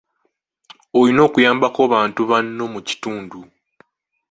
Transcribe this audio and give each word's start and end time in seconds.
Olina 0.99 1.21
okuyambako 1.27 1.81
bantu 1.93 2.21
banno 2.31 2.63
mu 2.73 2.79
kitundu. 2.87 3.39